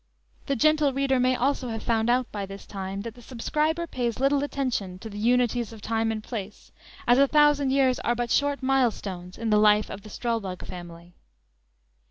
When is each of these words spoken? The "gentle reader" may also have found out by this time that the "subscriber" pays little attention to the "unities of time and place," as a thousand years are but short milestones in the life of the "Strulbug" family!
The 0.47 0.55
"gentle 0.55 0.91
reader" 0.93 1.19
may 1.19 1.35
also 1.35 1.67
have 1.67 1.83
found 1.83 2.09
out 2.09 2.31
by 2.31 2.47
this 2.47 2.65
time 2.65 3.01
that 3.01 3.13
the 3.13 3.21
"subscriber" 3.21 3.85
pays 3.85 4.19
little 4.19 4.41
attention 4.43 4.97
to 4.97 5.11
the 5.11 5.17
"unities 5.19 5.71
of 5.71 5.79
time 5.79 6.11
and 6.11 6.23
place," 6.23 6.71
as 7.07 7.19
a 7.19 7.27
thousand 7.27 7.69
years 7.69 7.99
are 7.99 8.15
but 8.15 8.31
short 8.31 8.63
milestones 8.63 9.37
in 9.37 9.51
the 9.51 9.59
life 9.59 9.91
of 9.91 10.01
the 10.01 10.09
"Strulbug" 10.09 10.65
family! 10.65 11.13